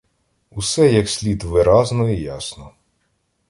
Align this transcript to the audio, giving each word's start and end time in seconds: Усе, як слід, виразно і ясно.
Усе, 0.51 0.93
як 0.93 1.09
слід, 1.09 1.43
виразно 1.43 2.09
і 2.09 2.21
ясно. 2.21 2.71